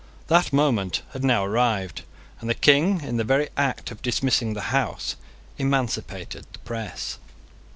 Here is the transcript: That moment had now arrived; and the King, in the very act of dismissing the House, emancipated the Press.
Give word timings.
That 0.29 0.51
moment 0.51 1.03
had 1.13 1.23
now 1.23 1.45
arrived; 1.45 2.01
and 2.39 2.49
the 2.49 2.55
King, 2.55 3.01
in 3.01 3.17
the 3.17 3.23
very 3.23 3.49
act 3.55 3.91
of 3.91 4.01
dismissing 4.01 4.55
the 4.55 4.71
House, 4.73 5.15
emancipated 5.59 6.47
the 6.53 6.57
Press. 6.65 7.19